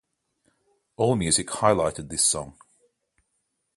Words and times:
Allmusic 0.97 1.45
highlighted 1.57 2.09
this 2.09 2.25
song. 2.25 2.57